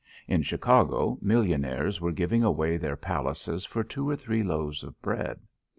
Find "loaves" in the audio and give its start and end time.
4.41-4.83